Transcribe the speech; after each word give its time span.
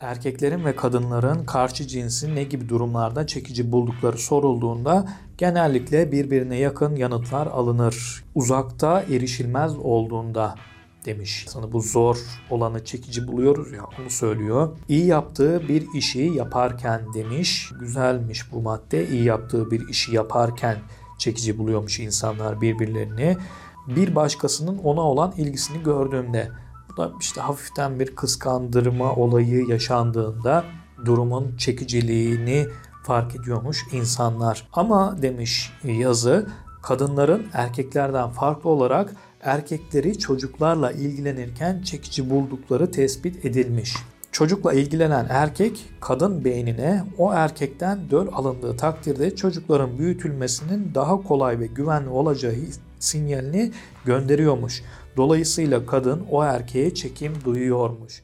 Erkeklerin 0.00 0.64
ve 0.64 0.76
kadınların 0.76 1.44
karşı 1.44 1.86
cinsi 1.86 2.34
ne 2.34 2.44
gibi 2.44 2.68
durumlarda 2.68 3.26
çekici 3.26 3.72
buldukları 3.72 4.18
sorulduğunda 4.18 5.08
genellikle 5.38 6.12
birbirine 6.12 6.56
yakın 6.56 6.96
yanıtlar 6.96 7.46
alınır. 7.46 8.24
Uzakta 8.34 9.02
erişilmez 9.02 9.76
olduğunda 9.76 10.54
demiş. 11.04 11.46
Sana 11.48 11.72
bu 11.72 11.80
zor 11.80 12.18
olanı 12.50 12.84
çekici 12.84 13.28
buluyoruz 13.28 13.72
ya 13.72 13.82
onu 14.00 14.10
söylüyor. 14.10 14.76
İyi 14.88 15.06
yaptığı 15.06 15.68
bir 15.68 15.86
işi 15.94 16.20
yaparken 16.20 17.00
demiş. 17.14 17.70
Güzelmiş 17.80 18.52
bu 18.52 18.62
madde. 18.62 19.08
İyi 19.08 19.24
yaptığı 19.24 19.70
bir 19.70 19.88
işi 19.88 20.14
yaparken 20.14 20.78
çekici 21.18 21.58
buluyormuş 21.58 22.00
insanlar 22.00 22.60
birbirlerini. 22.60 23.36
Bir 23.88 24.14
başkasının 24.14 24.78
ona 24.78 25.00
olan 25.00 25.32
ilgisini 25.36 25.82
gördüğünde 25.82 26.50
bu 26.96 27.02
da 27.02 27.12
işte 27.20 27.40
hafiften 27.40 28.00
bir 28.00 28.14
kıskandırma 28.16 29.14
olayı 29.14 29.66
yaşandığında 29.68 30.64
durumun 31.04 31.56
çekiciliğini 31.56 32.66
fark 33.02 33.36
ediyormuş 33.36 33.86
insanlar. 33.92 34.68
Ama 34.72 35.22
demiş 35.22 35.72
yazı 35.84 36.46
kadınların 36.82 37.46
erkeklerden 37.52 38.30
farklı 38.30 38.70
olarak 38.70 39.16
erkekleri 39.40 40.18
çocuklarla 40.18 40.92
ilgilenirken 40.92 41.82
çekici 41.82 42.30
buldukları 42.30 42.90
tespit 42.90 43.44
edilmiş. 43.44 43.96
Çocukla 44.32 44.72
ilgilenen 44.72 45.26
erkek 45.30 45.84
kadın 46.00 46.44
beynine 46.44 47.04
o 47.18 47.32
erkekten 47.32 48.10
döl 48.10 48.26
alındığı 48.32 48.76
takdirde 48.76 49.36
çocukların 49.36 49.98
büyütülmesinin 49.98 50.94
daha 50.94 51.22
kolay 51.22 51.60
ve 51.60 51.66
güvenli 51.66 52.08
olacağı 52.08 52.52
sinyalini 52.98 53.72
gönderiyormuş. 54.04 54.82
Dolayısıyla 55.16 55.86
kadın 55.86 56.26
o 56.30 56.44
erkeğe 56.44 56.94
çekim 56.94 57.32
duyuyormuş. 57.44 58.22